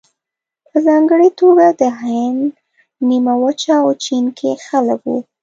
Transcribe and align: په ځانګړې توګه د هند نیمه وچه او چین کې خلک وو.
په 0.67 0.77
ځانګړې 0.87 1.29
توګه 1.39 1.67
د 1.81 1.83
هند 2.01 2.45
نیمه 3.09 3.33
وچه 3.43 3.73
او 3.83 3.89
چین 4.03 4.25
کې 4.37 4.51
خلک 4.67 4.99
وو. 5.07 5.17